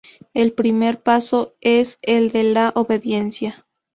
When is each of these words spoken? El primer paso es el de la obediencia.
El 0.33 0.53
primer 0.53 1.03
paso 1.03 1.53
es 1.61 1.99
el 2.01 2.31
de 2.31 2.41
la 2.43 2.73
obediencia. 2.75 3.67